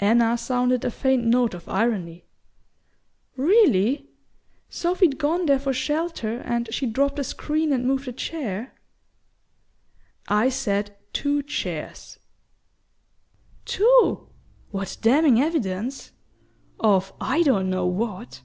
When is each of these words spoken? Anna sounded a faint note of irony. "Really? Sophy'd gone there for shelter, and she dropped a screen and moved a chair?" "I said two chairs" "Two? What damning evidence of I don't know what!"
Anna 0.00 0.38
sounded 0.38 0.86
a 0.86 0.90
faint 0.90 1.22
note 1.26 1.52
of 1.52 1.68
irony. 1.68 2.24
"Really? 3.36 4.08
Sophy'd 4.70 5.18
gone 5.18 5.44
there 5.44 5.58
for 5.58 5.74
shelter, 5.74 6.38
and 6.46 6.72
she 6.72 6.86
dropped 6.86 7.18
a 7.18 7.24
screen 7.24 7.74
and 7.74 7.84
moved 7.86 8.08
a 8.08 8.12
chair?" 8.12 8.72
"I 10.28 10.48
said 10.48 10.96
two 11.12 11.42
chairs" 11.42 12.18
"Two? 13.66 14.30
What 14.70 14.96
damning 15.02 15.42
evidence 15.42 16.10
of 16.80 17.12
I 17.20 17.42
don't 17.42 17.68
know 17.68 17.84
what!" 17.84 18.40